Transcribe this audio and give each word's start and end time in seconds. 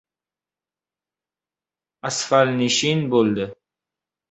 Asfalnishin 2.11 3.07
bo‘ldi. 3.15 3.49